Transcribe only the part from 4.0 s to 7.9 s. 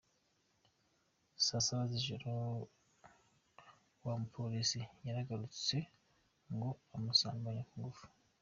wa mupolisi yaragarutse ngo amusambanya ku